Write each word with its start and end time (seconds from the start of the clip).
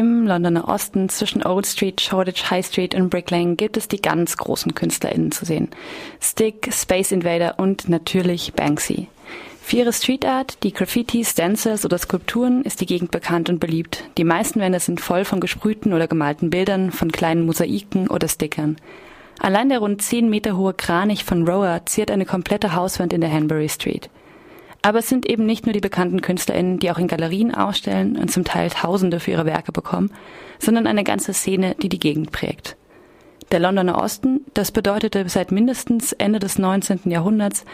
Im 0.00 0.26
Londoner 0.26 0.66
Osten 0.66 1.10
zwischen 1.10 1.44
Old 1.44 1.66
Street, 1.66 2.00
Shoreditch 2.00 2.50
High 2.50 2.64
Street 2.64 2.94
und 2.94 3.10
Brick 3.10 3.30
Lane 3.30 3.56
gibt 3.56 3.76
es 3.76 3.86
die 3.86 4.00
ganz 4.00 4.38
großen 4.38 4.74
KünstlerInnen 4.74 5.30
zu 5.30 5.44
sehen. 5.44 5.68
Stick, 6.22 6.72
Space 6.72 7.12
Invader 7.12 7.58
und 7.58 7.90
natürlich 7.90 8.54
Banksy. 8.54 9.08
Für 9.60 9.76
ihre 9.76 9.92
Street 9.92 10.24
Art, 10.24 10.56
die 10.62 10.72
Graffitis, 10.72 11.32
Stencils 11.32 11.84
oder 11.84 11.98
Skulpturen 11.98 12.62
ist 12.62 12.80
die 12.80 12.86
Gegend 12.86 13.10
bekannt 13.10 13.50
und 13.50 13.60
beliebt. 13.60 14.04
Die 14.16 14.24
meisten 14.24 14.58
Wände 14.60 14.80
sind 14.80 15.02
voll 15.02 15.26
von 15.26 15.38
gesprühten 15.38 15.92
oder 15.92 16.08
gemalten 16.08 16.48
Bildern, 16.48 16.92
von 16.92 17.12
kleinen 17.12 17.44
Mosaiken 17.44 18.08
oder 18.08 18.26
Stickern. 18.26 18.76
Allein 19.38 19.68
der 19.68 19.80
rund 19.80 20.00
10 20.00 20.30
Meter 20.30 20.56
hohe 20.56 20.72
Kranich 20.72 21.24
von 21.24 21.46
Rower 21.46 21.82
ziert 21.84 22.10
eine 22.10 22.24
komplette 22.24 22.74
Hauswand 22.74 23.12
in 23.12 23.20
der 23.20 23.30
Hanbury 23.30 23.68
Street. 23.68 24.08
Aber 24.82 25.00
es 25.00 25.08
sind 25.08 25.26
eben 25.26 25.44
nicht 25.44 25.66
nur 25.66 25.72
die 25.72 25.80
bekannten 25.80 26.22
KünstlerInnen, 26.22 26.78
die 26.78 26.90
auch 26.90 26.98
in 26.98 27.08
Galerien 27.08 27.54
ausstellen 27.54 28.16
und 28.16 28.30
zum 28.30 28.44
Teil 28.44 28.70
Tausende 28.70 29.20
für 29.20 29.32
ihre 29.32 29.44
Werke 29.44 29.72
bekommen, 29.72 30.10
sondern 30.58 30.86
eine 30.86 31.04
ganze 31.04 31.34
Szene, 31.34 31.74
die 31.80 31.88
die 31.88 31.98
Gegend 31.98 32.32
prägt. 32.32 32.76
Der 33.52 33.60
Londoner 33.60 34.00
Osten, 34.00 34.42
das 34.54 34.70
bedeutete 34.70 35.28
seit 35.28 35.50
mindestens 35.50 36.12
Ende 36.12 36.38
des 36.38 36.58
19. 36.58 37.00
Jahrhunderts 37.10 37.64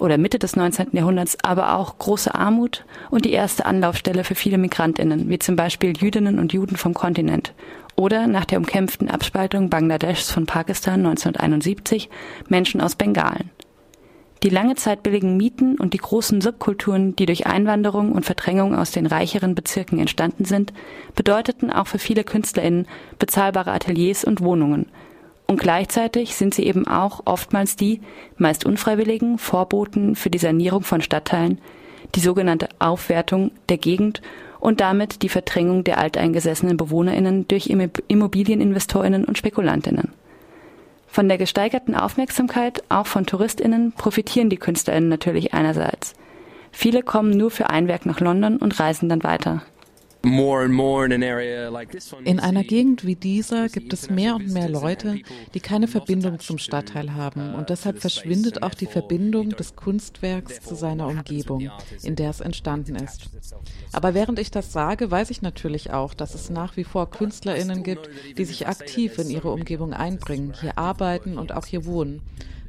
oder 0.00 0.16
Mitte 0.16 0.38
des 0.38 0.56
19. 0.56 0.88
Jahrhunderts 0.92 1.36
aber 1.42 1.74
auch 1.76 1.98
große 1.98 2.34
Armut 2.34 2.84
und 3.10 3.26
die 3.26 3.32
erste 3.32 3.66
Anlaufstelle 3.66 4.24
für 4.24 4.34
viele 4.34 4.56
Migrantinnen, 4.56 5.28
wie 5.28 5.38
zum 5.38 5.56
Beispiel 5.56 5.94
Jüdinnen 5.96 6.38
und 6.38 6.54
Juden 6.54 6.76
vom 6.76 6.94
Kontinent. 6.94 7.52
Oder 7.96 8.26
nach 8.26 8.46
der 8.46 8.58
umkämpften 8.58 9.10
Abspaltung 9.10 9.68
Bangladeschs 9.68 10.30
von 10.30 10.46
Pakistan 10.46 11.04
1971 11.04 12.08
Menschen 12.48 12.80
aus 12.80 12.94
Bengalen. 12.94 13.50
Die 14.42 14.48
lange 14.48 14.74
Zeit 14.74 15.02
billigen 15.02 15.36
Mieten 15.36 15.76
und 15.76 15.92
die 15.92 15.98
großen 15.98 16.40
Subkulturen, 16.40 17.14
die 17.14 17.26
durch 17.26 17.46
Einwanderung 17.46 18.12
und 18.12 18.24
Verdrängung 18.24 18.74
aus 18.74 18.90
den 18.90 19.04
reicheren 19.04 19.54
Bezirken 19.54 19.98
entstanden 19.98 20.46
sind, 20.46 20.72
bedeuteten 21.14 21.70
auch 21.70 21.86
für 21.86 21.98
viele 21.98 22.24
KünstlerInnen 22.24 22.86
bezahlbare 23.18 23.72
Ateliers 23.72 24.24
und 24.24 24.40
Wohnungen. 24.40 24.86
Und 25.46 25.60
gleichzeitig 25.60 26.36
sind 26.36 26.54
sie 26.54 26.64
eben 26.64 26.86
auch 26.86 27.22
oftmals 27.26 27.76
die, 27.76 28.00
meist 28.38 28.64
unfreiwilligen, 28.64 29.36
Vorboten 29.36 30.14
für 30.16 30.30
die 30.30 30.38
Sanierung 30.38 30.82
von 30.84 31.02
Stadtteilen, 31.02 31.60
die 32.14 32.20
sogenannte 32.20 32.68
Aufwertung 32.78 33.50
der 33.68 33.76
Gegend 33.76 34.22
und 34.58 34.80
damit 34.80 35.22
die 35.22 35.28
Verdrängung 35.28 35.84
der 35.84 35.98
alteingesessenen 35.98 36.78
BewohnerInnen 36.78 37.46
durch 37.46 37.66
Immobilieninvestorinnen 37.66 39.24
und 39.24 39.36
Spekulantinnen. 39.36 40.12
Von 41.12 41.28
der 41.28 41.38
gesteigerten 41.38 41.96
Aufmerksamkeit, 41.96 42.84
auch 42.88 43.06
von 43.06 43.26
TouristInnen, 43.26 43.92
profitieren 43.92 44.48
die 44.48 44.58
KünstlerInnen 44.58 45.08
natürlich 45.08 45.52
einerseits. 45.52 46.14
Viele 46.70 47.02
kommen 47.02 47.30
nur 47.30 47.50
für 47.50 47.68
ein 47.68 47.88
Werk 47.88 48.06
nach 48.06 48.20
London 48.20 48.58
und 48.58 48.78
reisen 48.78 49.08
dann 49.08 49.24
weiter. 49.24 49.62
In 52.24 52.40
einer 52.40 52.62
Gegend 52.62 53.06
wie 53.06 53.16
dieser 53.16 53.68
gibt 53.68 53.92
es 53.94 54.10
mehr 54.10 54.34
und 54.34 54.48
mehr 54.48 54.68
Leute, 54.68 55.20
die 55.54 55.60
keine 55.60 55.88
Verbindung 55.88 56.38
zum 56.40 56.58
Stadtteil 56.58 57.14
haben 57.14 57.54
und 57.54 57.70
deshalb 57.70 58.00
verschwindet 58.00 58.62
auch 58.62 58.74
die 58.74 58.86
Verbindung 58.86 59.50
des 59.50 59.76
Kunstwerks 59.76 60.60
zu 60.60 60.74
seiner 60.74 61.06
Umgebung, 61.06 61.70
in 62.02 62.16
der 62.16 62.30
es 62.30 62.40
entstanden 62.40 62.96
ist. 62.96 63.30
Aber 63.92 64.12
während 64.12 64.38
ich 64.38 64.50
das 64.50 64.72
sage, 64.72 65.10
weiß 65.10 65.30
ich 65.30 65.40
natürlich 65.40 65.90
auch, 65.90 66.12
dass 66.12 66.34
es 66.34 66.50
nach 66.50 66.76
wie 66.76 66.84
vor 66.84 67.08
Künstlerinnen 67.10 67.82
gibt, 67.82 68.10
die 68.36 68.44
sich 68.44 68.66
aktiv 68.66 69.18
in 69.18 69.30
ihre 69.30 69.50
Umgebung 69.50 69.94
einbringen, 69.94 70.52
hier 70.60 70.76
arbeiten 70.76 71.38
und 71.38 71.52
auch 71.52 71.64
hier 71.64 71.86
wohnen. 71.86 72.20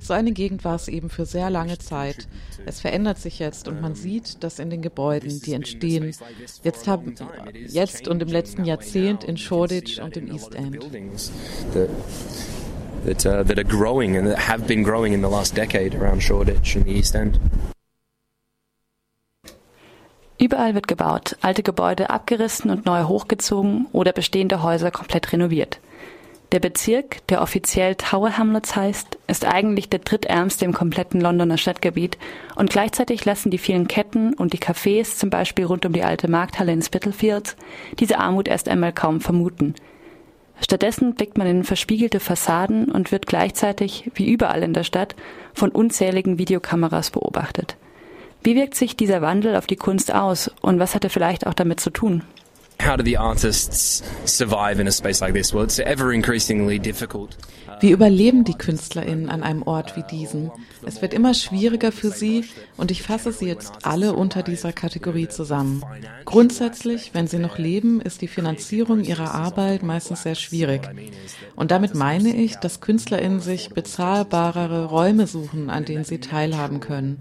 So 0.01 0.13
eine 0.13 0.31
Gegend 0.31 0.65
war 0.65 0.75
es 0.75 0.87
eben 0.87 1.11
für 1.11 1.27
sehr 1.27 1.51
lange 1.51 1.77
Zeit. 1.77 2.27
Es 2.65 2.81
verändert 2.81 3.19
sich 3.19 3.37
jetzt 3.37 3.67
und 3.67 3.81
man 3.81 3.93
sieht, 3.93 4.43
dass 4.43 4.57
in 4.57 4.71
den 4.71 4.81
Gebäuden, 4.81 5.41
die 5.45 5.53
entstehen, 5.53 6.15
jetzt, 6.63 6.87
haben, 6.87 7.13
jetzt 7.67 8.07
und 8.07 8.19
im 8.23 8.27
letzten 8.27 8.65
Jahrzehnt 8.65 9.23
in 9.23 9.37
Shoreditch 9.37 9.99
und 9.99 10.17
im 10.17 10.31
East 10.31 10.55
End. 10.55 10.79
That, 13.03 13.25
uh, 13.25 13.43
that 13.43 13.57
are 13.57 13.63
growing 13.63 14.17
and 14.17 14.27
that 14.27 14.47
have 14.47 14.65
been 14.65 14.83
growing 14.83 15.13
in 15.13 15.21
the 15.21 15.29
last 15.29 15.55
decade 15.55 15.95
around 15.95 16.21
Shoreditch 16.21 16.75
and 16.75 16.85
the 16.85 16.93
East 16.93 17.15
End. 17.15 17.39
Überall 20.39 20.73
wird 20.73 20.87
gebaut, 20.87 21.35
alte 21.41 21.61
Gebäude 21.61 22.09
abgerissen 22.09 22.71
und 22.71 22.87
neu 22.87 23.03
hochgezogen 23.03 23.85
oder 23.91 24.11
bestehende 24.11 24.63
Häuser 24.63 24.89
komplett 24.89 25.31
renoviert. 25.31 25.79
Der 26.51 26.59
Bezirk, 26.59 27.25
der 27.27 27.41
offiziell 27.41 27.95
Tower 27.95 28.37
Hamlets 28.37 28.75
heißt, 28.75 29.17
ist 29.27 29.45
eigentlich 29.45 29.87
der 29.87 29.99
drittärmste 29.99 30.65
im 30.65 30.73
kompletten 30.73 31.21
Londoner 31.21 31.57
Stadtgebiet 31.57 32.17
und 32.55 32.69
gleichzeitig 32.69 33.23
lassen 33.23 33.51
die 33.51 33.57
vielen 33.57 33.87
Ketten 33.87 34.33
und 34.33 34.51
die 34.51 34.59
Cafés, 34.59 35.15
zum 35.15 35.29
Beispiel 35.29 35.63
rund 35.63 35.85
um 35.85 35.93
die 35.93 36.03
alte 36.03 36.29
Markthalle 36.29 36.73
in 36.73 36.81
Spitalfields, 36.81 37.55
diese 37.99 38.19
Armut 38.19 38.49
erst 38.49 38.67
einmal 38.67 38.91
kaum 38.91 39.21
vermuten. 39.21 39.75
Stattdessen 40.59 41.15
blickt 41.15 41.37
man 41.37 41.47
in 41.47 41.63
verspiegelte 41.63 42.19
Fassaden 42.19 42.91
und 42.91 43.13
wird 43.13 43.27
gleichzeitig, 43.27 44.11
wie 44.15 44.29
überall 44.29 44.61
in 44.61 44.73
der 44.73 44.83
Stadt, 44.83 45.15
von 45.53 45.69
unzähligen 45.69 46.37
Videokameras 46.37 47.11
beobachtet. 47.11 47.77
Wie 48.43 48.55
wirkt 48.55 48.75
sich 48.75 48.97
dieser 48.97 49.21
Wandel 49.21 49.55
auf 49.55 49.67
die 49.67 49.77
Kunst 49.77 50.13
aus 50.13 50.51
und 50.61 50.79
was 50.79 50.95
hat 50.95 51.05
er 51.05 51.09
vielleicht 51.09 51.47
auch 51.47 51.53
damit 51.53 51.79
zu 51.79 51.91
tun? 51.91 52.23
Wie 57.79 57.91
überleben 57.91 58.43
die 58.43 58.53
KünstlerInnen 58.53 59.29
an 59.29 59.43
einem 59.43 59.63
Ort 59.63 59.95
wie 59.95 60.03
diesem? 60.03 60.51
Es 60.85 61.01
wird 61.01 61.13
immer 61.13 61.33
schwieriger 61.33 61.91
für 61.91 62.09
sie 62.09 62.45
und 62.77 62.91
ich 62.91 63.01
fasse 63.01 63.31
sie 63.31 63.47
jetzt 63.47 63.71
alle 63.83 64.13
unter 64.13 64.43
dieser 64.43 64.71
Kategorie 64.71 65.27
zusammen. 65.27 65.83
Grundsätzlich, 66.25 67.11
wenn 67.13 67.27
sie 67.27 67.39
noch 67.39 67.57
leben, 67.57 68.01
ist 68.01 68.21
die 68.21 68.27
Finanzierung 68.27 69.03
ihrer 69.03 69.33
Arbeit 69.33 69.83
meistens 69.83 70.23
sehr 70.23 70.35
schwierig. 70.35 70.89
Und 71.55 71.71
damit 71.71 71.95
meine 71.95 72.35
ich, 72.35 72.55
dass 72.57 72.81
KünstlerInnen 72.81 73.39
sich 73.39 73.69
bezahlbarere 73.69 74.85
Räume 74.85 75.27
suchen, 75.27 75.69
an 75.69 75.85
denen 75.85 76.03
sie 76.03 76.19
teilhaben 76.19 76.79
können. 76.79 77.17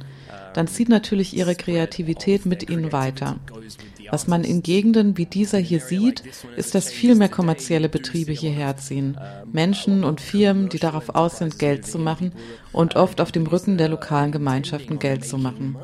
Dann 0.54 0.68
zieht 0.68 0.88
natürlich 0.88 1.34
ihre 1.34 1.54
Kreativität 1.54 2.44
mit 2.44 2.68
ihnen 2.68 2.92
weiter. 2.92 3.36
Was 4.10 4.26
man 4.26 4.44
in 4.44 4.62
Gegenden 4.62 5.16
wie 5.16 5.26
dieser 5.26 5.58
hier 5.58 5.80
sieht, 5.80 6.22
ist, 6.56 6.74
dass 6.74 6.90
viel 6.90 7.14
mehr 7.14 7.28
kommerzielle 7.28 7.88
Betriebe 7.88 8.32
hierher 8.32 8.76
ziehen. 8.76 9.16
Menschen 9.52 10.04
und 10.04 10.20
Firmen, 10.20 10.68
die 10.68 10.78
darauf 10.78 11.10
aus 11.10 11.38
sind, 11.38 11.58
Geld 11.58 11.86
zu 11.86 11.98
machen 11.98 12.32
und 12.72 12.96
oft 12.96 13.20
auf 13.20 13.32
dem 13.32 13.46
Rücken 13.46 13.78
der 13.78 13.88
lokalen 13.88 14.32
Gemeinschaften 14.32 14.98
Geld 14.98 15.24
zu 15.24 15.38
machen. 15.38 15.76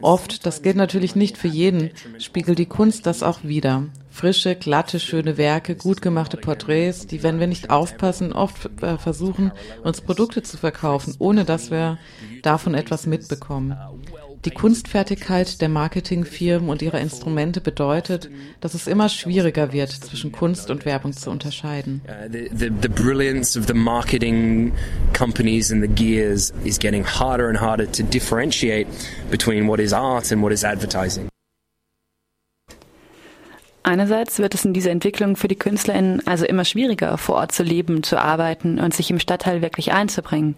Oft, 0.00 0.44
das 0.44 0.60
gilt 0.60 0.76
natürlich 0.76 1.16
nicht 1.16 1.38
für 1.38 1.48
jeden, 1.48 1.90
spiegelt 2.18 2.58
die 2.58 2.66
Kunst 2.66 3.06
das 3.06 3.22
auch 3.22 3.42
wieder. 3.42 3.84
Frische, 4.10 4.54
glatte, 4.54 5.00
schöne 5.00 5.38
Werke, 5.38 5.76
gut 5.76 6.02
gemachte 6.02 6.36
Porträts, 6.36 7.06
die, 7.06 7.22
wenn 7.22 7.40
wir 7.40 7.46
nicht 7.46 7.70
aufpassen, 7.70 8.32
oft 8.32 8.70
äh, 8.82 8.98
versuchen, 8.98 9.50
uns 9.82 10.02
Produkte 10.02 10.42
zu 10.42 10.56
verkaufen, 10.56 11.14
ohne 11.18 11.44
dass 11.44 11.70
wir 11.70 11.98
davon 12.42 12.74
etwas 12.74 13.06
mitbekommen. 13.06 13.76
Die 14.44 14.50
Kunstfertigkeit 14.50 15.62
der 15.62 15.70
Marketingfirmen 15.70 16.68
und 16.68 16.82
ihrer 16.82 17.00
Instrumente 17.00 17.62
bedeutet, 17.62 18.28
dass 18.60 18.74
es 18.74 18.86
immer 18.86 19.08
schwieriger 19.08 19.72
wird, 19.72 19.90
zwischen 19.90 20.32
Kunst 20.32 20.70
und 20.70 20.84
Werbung 20.84 21.14
zu 21.14 21.30
unterscheiden. 21.30 22.02
Uh, 22.06 22.30
the, 22.30 22.50
the, 22.54 22.70
the 22.82 22.88
brilliance 22.88 23.58
of 23.58 23.66
the 23.66 23.74
marketing 23.74 24.72
companies 25.16 25.72
and 25.72 25.80
the 25.80 25.88
gears 25.88 26.52
is 26.62 26.78
getting 26.78 27.04
harder 27.04 27.48
and 27.48 27.58
harder 27.58 27.90
to 27.90 28.02
differentiate 28.02 28.86
between 29.30 29.66
what 29.66 29.80
is 29.80 29.94
art 29.94 30.30
and 30.30 30.42
what 30.42 30.52
is 30.52 30.62
advertising. 30.62 31.28
Einerseits 33.82 34.38
wird 34.38 34.54
es 34.54 34.64
in 34.64 34.74
dieser 34.74 34.90
Entwicklung 34.90 35.36
für 35.36 35.48
die 35.48 35.56
KünstlerInnen 35.56 36.26
also 36.26 36.44
immer 36.44 36.64
schwieriger, 36.64 37.16
vor 37.16 37.36
Ort 37.36 37.52
zu 37.52 37.62
leben, 37.62 38.02
zu 38.02 38.18
arbeiten 38.18 38.78
und 38.78 38.94
sich 38.94 39.10
im 39.10 39.18
Stadtteil 39.18 39.62
wirklich 39.62 39.92
einzubringen. 39.92 40.54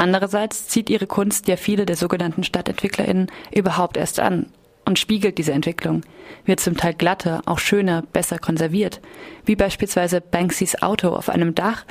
Andererseits 0.00 0.66
zieht 0.66 0.88
ihre 0.88 1.06
Kunst 1.06 1.46
ja 1.46 1.56
viele 1.56 1.84
der 1.84 1.94
sogenannten 1.94 2.42
StadtentwicklerInnen 2.42 3.30
überhaupt 3.54 3.98
erst 3.98 4.18
an 4.18 4.46
und 4.86 4.98
spiegelt 4.98 5.36
diese 5.36 5.52
Entwicklung, 5.52 6.00
wird 6.46 6.60
zum 6.60 6.74
Teil 6.74 6.94
glatter, 6.94 7.42
auch 7.44 7.58
schöner, 7.58 8.00
besser 8.10 8.38
konserviert, 8.38 9.02
wie 9.44 9.56
beispielsweise 9.56 10.22
Banksys 10.22 10.80
Auto 10.80 11.10
auf 11.10 11.28
einem 11.28 11.54
Dach, 11.54 11.84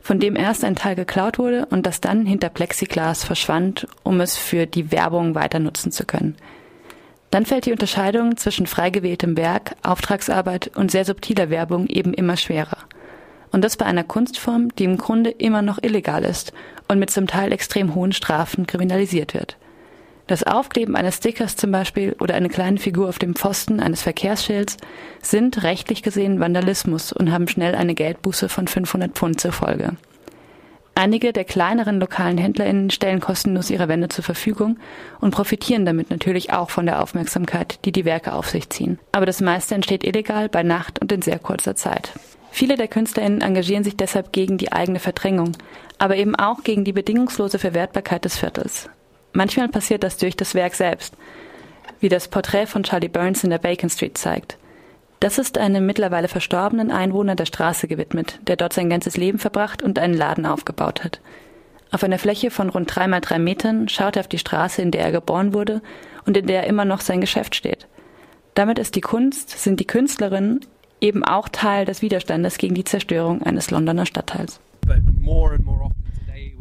von 0.00 0.20
dem 0.20 0.36
erst 0.36 0.64
ein 0.64 0.76
Teil 0.76 0.94
geklaut 0.94 1.40
wurde 1.40 1.66
und 1.66 1.86
das 1.86 2.00
dann 2.00 2.24
hinter 2.24 2.50
Plexiglas 2.50 3.24
verschwand, 3.24 3.88
um 4.04 4.20
es 4.20 4.36
für 4.36 4.66
die 4.66 4.92
Werbung 4.92 5.34
weiter 5.34 5.58
nutzen 5.58 5.90
zu 5.90 6.06
können. 6.06 6.36
Dann 7.32 7.46
fällt 7.46 7.66
die 7.66 7.72
Unterscheidung 7.72 8.36
zwischen 8.36 8.68
frei 8.68 8.90
gewähltem 8.90 9.36
Werk, 9.36 9.74
Auftragsarbeit 9.82 10.70
und 10.76 10.92
sehr 10.92 11.04
subtiler 11.04 11.50
Werbung 11.50 11.88
eben 11.88 12.14
immer 12.14 12.36
schwerer. 12.36 12.78
Und 13.52 13.62
das 13.62 13.76
bei 13.76 13.86
einer 13.86 14.04
Kunstform, 14.04 14.74
die 14.76 14.84
im 14.84 14.98
Grunde 14.98 15.30
immer 15.30 15.62
noch 15.62 15.82
illegal 15.82 16.24
ist 16.24 16.52
und 16.88 16.98
mit 16.98 17.10
zum 17.10 17.26
Teil 17.26 17.52
extrem 17.52 17.94
hohen 17.94 18.12
Strafen 18.12 18.66
kriminalisiert 18.66 19.34
wird. 19.34 19.56
Das 20.26 20.42
Aufkleben 20.42 20.96
eines 20.96 21.18
Stickers 21.18 21.54
zum 21.54 21.70
Beispiel 21.70 22.16
oder 22.18 22.34
eine 22.34 22.48
kleine 22.48 22.78
Figur 22.78 23.08
auf 23.08 23.20
dem 23.20 23.36
Pfosten 23.36 23.78
eines 23.78 24.02
Verkehrsschilds 24.02 24.76
sind 25.22 25.62
rechtlich 25.62 26.02
gesehen 26.02 26.40
Vandalismus 26.40 27.12
und 27.12 27.30
haben 27.30 27.46
schnell 27.46 27.76
eine 27.76 27.94
Geldbuße 27.94 28.48
von 28.48 28.66
500 28.66 29.12
Pfund 29.12 29.40
zur 29.40 29.52
Folge. 29.52 29.96
Einige 30.98 31.32
der 31.32 31.44
kleineren 31.44 32.00
lokalen 32.00 32.38
HändlerInnen 32.38 32.90
stellen 32.90 33.20
kostenlos 33.20 33.70
ihre 33.70 33.86
Wände 33.86 34.08
zur 34.08 34.24
Verfügung 34.24 34.78
und 35.20 35.30
profitieren 35.30 35.84
damit 35.84 36.10
natürlich 36.10 36.52
auch 36.52 36.70
von 36.70 36.86
der 36.86 37.02
Aufmerksamkeit, 37.02 37.78
die 37.84 37.92
die 37.92 38.06
Werke 38.06 38.32
auf 38.32 38.48
sich 38.48 38.70
ziehen. 38.70 38.98
Aber 39.12 39.26
das 39.26 39.42
meiste 39.42 39.74
entsteht 39.74 40.04
illegal, 40.04 40.48
bei 40.48 40.62
Nacht 40.62 40.98
und 40.98 41.12
in 41.12 41.20
sehr 41.20 41.38
kurzer 41.38 41.76
Zeit. 41.76 42.12
Viele 42.56 42.76
der 42.78 42.88
KünstlerInnen 42.88 43.42
engagieren 43.42 43.84
sich 43.84 43.98
deshalb 43.98 44.32
gegen 44.32 44.56
die 44.56 44.72
eigene 44.72 44.98
Verdrängung, 44.98 45.52
aber 45.98 46.16
eben 46.16 46.34
auch 46.34 46.62
gegen 46.62 46.84
die 46.84 46.94
bedingungslose 46.94 47.58
Verwertbarkeit 47.58 48.24
des 48.24 48.38
Viertels. 48.38 48.88
Manchmal 49.34 49.68
passiert 49.68 50.02
das 50.02 50.16
durch 50.16 50.36
das 50.36 50.54
Werk 50.54 50.74
selbst, 50.74 51.12
wie 52.00 52.08
das 52.08 52.28
Porträt 52.28 52.64
von 52.64 52.82
Charlie 52.82 53.10
Burns 53.10 53.44
in 53.44 53.50
der 53.50 53.58
Bacon 53.58 53.90
Street 53.90 54.16
zeigt. 54.16 54.56
Das 55.20 55.36
ist 55.36 55.58
einem 55.58 55.84
mittlerweile 55.84 56.28
verstorbenen 56.28 56.90
Einwohner 56.90 57.34
der 57.34 57.44
Straße 57.44 57.88
gewidmet, 57.88 58.40
der 58.46 58.56
dort 58.56 58.72
sein 58.72 58.88
ganzes 58.88 59.18
Leben 59.18 59.38
verbracht 59.38 59.82
und 59.82 59.98
einen 59.98 60.14
Laden 60.14 60.46
aufgebaut 60.46 61.04
hat. 61.04 61.20
Auf 61.90 62.04
einer 62.04 62.18
Fläche 62.18 62.50
von 62.50 62.70
rund 62.70 62.88
drei 62.96 63.06
mal 63.06 63.20
drei 63.20 63.38
Metern 63.38 63.90
schaut 63.90 64.16
er 64.16 64.20
auf 64.20 64.28
die 64.28 64.38
Straße, 64.38 64.80
in 64.80 64.92
der 64.92 65.02
er 65.02 65.12
geboren 65.12 65.52
wurde 65.52 65.82
und 66.24 66.38
in 66.38 66.46
der 66.46 66.66
immer 66.66 66.86
noch 66.86 67.02
sein 67.02 67.20
Geschäft 67.20 67.54
steht. 67.54 67.86
Damit 68.54 68.78
ist 68.78 68.94
die 68.94 69.02
Kunst, 69.02 69.50
sind 69.50 69.78
die 69.78 69.86
Künstlerinnen 69.86 70.60
eben 71.00 71.24
auch 71.24 71.48
Teil 71.48 71.84
des 71.84 72.02
Widerstandes 72.02 72.58
gegen 72.58 72.74
die 72.74 72.84
Zerstörung 72.84 73.42
eines 73.42 73.70
Londoner 73.70 74.06
Stadtteils. 74.06 74.60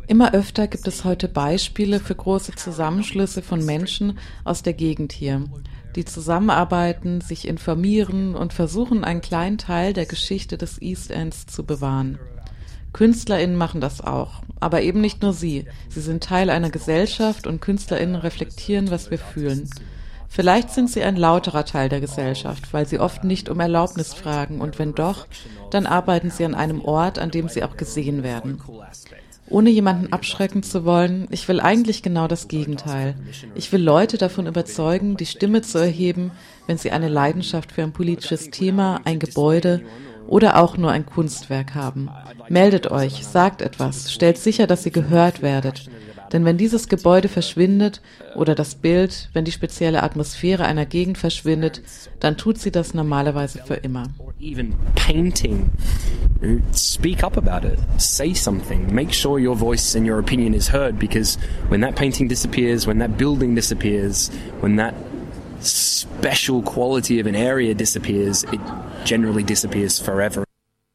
Immer 0.08 0.34
öfter 0.34 0.68
gibt 0.68 0.88
es 0.88 1.04
heute 1.04 1.28
Beispiele 1.28 2.00
für 2.00 2.16
große 2.16 2.54
Zusammenschlüsse 2.54 3.42
von 3.42 3.66
Menschen 3.66 4.20
aus 4.44 4.62
der 4.62 4.74
Gegend 4.74 5.14
hier 5.14 5.44
die 5.96 6.06
zusammenarbeiten, 6.06 7.22
sich 7.22 7.48
informieren 7.48 8.36
und 8.36 8.54
versuchen, 8.54 9.04
einen 9.04 9.22
kleinen 9.22 9.58
Teil 9.58 9.94
der 9.94 10.06
Geschichte 10.06 10.58
des 10.58 10.82
East 10.82 11.12
Ends 11.12 11.46
zu 11.48 11.66
bewahren. 11.66 12.20
KünstlerInnen 12.94 13.58
machen 13.58 13.82
das 13.82 14.02
auch, 14.02 14.42
aber 14.60 14.82
eben 14.82 15.02
nicht 15.02 15.22
nur 15.22 15.34
sie. 15.34 15.66
Sie 15.90 16.02
sind 16.02 16.24
Teil 16.24 16.50
einer 16.50 16.70
Gesellschaft 16.70 17.46
und 17.48 17.62
KünstlerInnen 17.62 18.16
reflektieren, 18.16 18.90
was 18.90 19.12
wir 19.12 19.18
fühlen. 19.18 19.70
Vielleicht 20.36 20.70
sind 20.72 20.90
sie 20.90 21.02
ein 21.02 21.16
lauterer 21.16 21.64
Teil 21.64 21.88
der 21.88 22.02
Gesellschaft, 22.02 22.74
weil 22.74 22.86
sie 22.86 23.00
oft 23.00 23.24
nicht 23.24 23.48
um 23.48 23.62
Erlaubnis 23.62 24.14
fragen 24.14 24.60
und 24.60 24.78
wenn 24.80 24.94
doch, 24.94 25.28
dann 25.72 25.86
arbeiten 25.86 26.30
sie 26.30 26.44
an 26.44 26.56
einem 26.56 26.82
Ort, 26.82 27.20
an 27.20 27.32
dem 27.32 27.48
sie 27.48 27.64
auch 27.64 27.78
gesehen 27.78 28.22
werden. 28.22 28.62
Ohne 29.50 29.70
jemanden 29.70 30.12
abschrecken 30.12 30.62
zu 30.62 30.84
wollen, 30.84 31.30
ich 31.32 31.48
will 31.48 31.62
eigentlich 31.62 32.04
genau 32.04 32.28
das 32.28 32.50
Gegenteil. 32.50 33.16
Ich 33.54 33.72
will 33.72 33.82
Leute 33.82 34.18
davon 34.18 34.46
überzeugen, 34.46 35.16
die 35.16 35.26
Stimme 35.26 35.62
zu 35.62 35.78
erheben, 35.78 36.32
wenn 36.68 36.78
sie 36.78 36.92
eine 36.92 37.08
Leidenschaft 37.08 37.72
für 37.72 37.84
ein 37.84 37.94
politisches 37.94 38.50
Thema, 38.50 39.00
ein 39.06 39.20
Gebäude 39.20 39.84
oder 40.28 40.58
auch 40.58 40.76
nur 40.76 40.92
ein 40.92 41.06
Kunstwerk 41.06 41.76
haben. 41.76 42.10
Meldet 42.50 42.92
euch, 42.92 43.26
sagt 43.26 43.62
etwas, 43.62 44.12
stellt 44.12 44.38
sicher, 44.38 44.68
dass 44.68 44.86
ihr 44.86 44.92
gehört 44.92 45.42
werdet. 45.42 45.90
Denn 46.32 46.46
wenn 46.46 46.58
dieses 46.58 46.88
Gebäude 46.88 47.28
verschwindet 47.28 48.02
oder 48.36 48.56
das 48.56 48.76
Bild, 48.76 49.30
wenn 49.34 49.46
die 49.46 49.52
spezielle 49.52 50.04
Atmosphäre 50.04 50.66
einer 50.66 50.86
Gegend 50.86 51.18
verschwindet, 51.18 51.82
dann 52.20 52.38
tut 52.38 52.58
sie 52.58 52.72
das 52.72 52.94
normalerweise 52.94 53.60
für 53.66 53.76
immer. 53.76 54.08
Speak 56.74 57.24
up 57.24 57.38
about 57.38 57.66
it, 57.66 57.80
say 57.98 58.34
something, 58.34 58.94
make 58.94 59.14
sure 59.14 59.40
your 59.40 59.56
voice 59.56 59.96
and 59.96 60.08
your 60.08 60.20
opinion 60.20 60.54
is 60.54 60.72
heard 60.72 61.00
because 61.00 61.38
when 61.70 61.82
that 61.82 61.96
painting 61.96 62.28
disappears, 62.28 62.86
when 62.86 63.00
that 63.00 63.18
building 63.18 63.56
disappears, 63.56 64.30
when 64.62 64.76
that 64.76 64.94
special 65.62 66.62
quality 66.62 67.20
of 67.20 67.26
an 67.26 67.36
area 67.36 67.74
disappears, 67.74 68.44
it 68.52 68.60
generally 69.06 69.44
disappears 69.44 70.00
forever 70.00 70.45